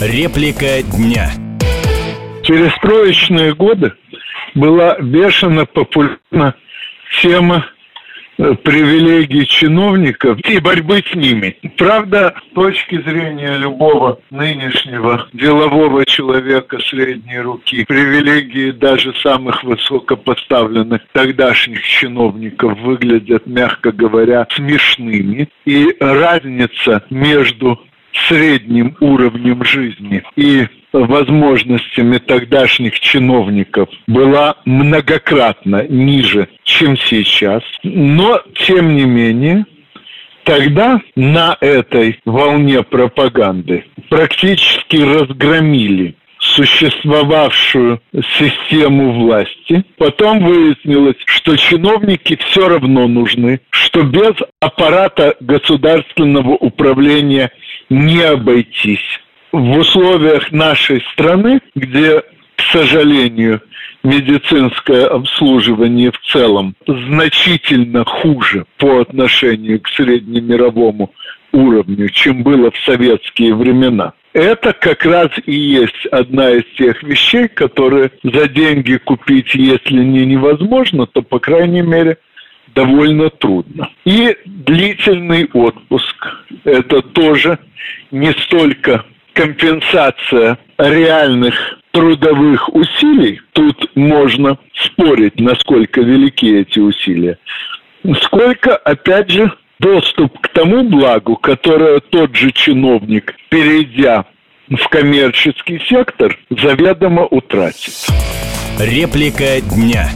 Реплика 0.00 0.82
дня. 0.96 1.28
Перестроечные 2.42 3.54
годы 3.54 3.92
была 4.54 4.96
бешено 4.98 5.66
популярна 5.66 6.54
тема 7.20 7.66
э, 8.38 8.54
привилегий 8.54 9.46
чиновников 9.46 10.38
и 10.48 10.58
борьбы 10.58 11.04
с 11.06 11.14
ними. 11.14 11.58
Правда, 11.76 12.34
с 12.50 12.54
точки 12.54 12.98
зрения 13.02 13.58
любого 13.58 14.20
нынешнего 14.30 15.28
делового 15.34 16.06
человека 16.06 16.78
средней 16.78 17.40
руки, 17.40 17.84
привилегии 17.84 18.70
даже 18.70 19.12
самых 19.16 19.62
высокопоставленных 19.64 21.02
тогдашних 21.12 21.82
чиновников 21.84 22.78
выглядят, 22.80 23.46
мягко 23.46 23.92
говоря, 23.92 24.46
смешными. 24.50 25.50
И 25.66 25.94
разница 26.00 27.04
между 27.10 27.78
средним 28.30 28.96
уровнем 29.00 29.64
жизни 29.64 30.22
и 30.36 30.66
возможностями 30.92 32.18
тогдашних 32.18 32.98
чиновников 33.00 33.88
была 34.06 34.56
многократно 34.64 35.86
ниже, 35.88 36.48
чем 36.64 36.96
сейчас. 36.96 37.62
Но, 37.82 38.40
тем 38.66 38.94
не 38.94 39.04
менее, 39.04 39.66
тогда 40.44 41.00
на 41.16 41.56
этой 41.60 42.18
волне 42.24 42.82
пропаганды 42.82 43.84
практически 44.08 44.96
разгромили 44.96 46.14
существовавшую 46.40 48.00
систему 48.38 49.12
власти. 49.12 49.84
Потом 49.98 50.40
выяснилось, 50.44 51.16
что 51.26 51.56
чиновники 51.56 52.38
все 52.46 52.68
равно 52.68 53.06
нужны, 53.08 53.60
что 53.70 54.02
без 54.02 54.32
аппарата 54.60 55.36
государственного 55.40 56.52
управления 56.52 57.50
не 57.90 58.22
обойтись. 58.22 59.20
В 59.52 59.78
условиях 59.78 60.52
нашей 60.52 61.02
страны, 61.12 61.60
где, 61.74 62.22
к 62.56 62.62
сожалению, 62.72 63.60
медицинское 64.04 65.06
обслуживание 65.06 66.12
в 66.12 66.20
целом 66.20 66.74
значительно 66.86 68.04
хуже 68.04 68.64
по 68.78 69.00
отношению 69.00 69.80
к 69.80 69.88
среднемировому 69.88 71.12
уровню, 71.52 72.08
чем 72.10 72.42
было 72.44 72.70
в 72.70 72.78
советские 72.78 73.54
времена. 73.54 74.12
Это 74.32 74.72
как 74.72 75.04
раз 75.04 75.30
и 75.44 75.52
есть 75.52 76.06
одна 76.12 76.50
из 76.50 76.62
тех 76.78 77.02
вещей, 77.02 77.48
которые 77.48 78.12
за 78.22 78.46
деньги 78.46 78.96
купить, 78.96 79.54
если 79.56 80.04
не 80.04 80.24
невозможно, 80.24 81.06
то, 81.06 81.22
по 81.22 81.40
крайней 81.40 81.82
мере, 81.82 82.18
довольно 82.74 83.30
трудно. 83.30 83.90
И 84.04 84.36
длительный 84.44 85.48
отпуск– 85.52 86.16
это 86.64 87.02
тоже 87.02 87.58
не 88.10 88.32
столько 88.32 89.04
компенсация 89.32 90.58
реальных 90.78 91.54
трудовых 91.92 92.72
усилий, 92.74 93.40
тут 93.52 93.90
можно 93.96 94.58
спорить, 94.74 95.40
насколько 95.40 96.00
велики 96.00 96.60
эти 96.60 96.78
усилия, 96.78 97.38
сколько, 98.22 98.76
опять 98.76 99.30
же, 99.30 99.52
доступ 99.78 100.38
к 100.40 100.48
тому 100.48 100.84
благу, 100.84 101.36
которое 101.36 102.00
тот 102.00 102.36
же 102.36 102.52
чиновник, 102.52 103.34
перейдя 103.48 104.26
в 104.68 104.88
коммерческий 104.88 105.80
сектор, 105.80 106.38
заведомо 106.50 107.26
утратит. 107.26 107.92
Реплика 108.78 109.60
дня. 109.74 110.10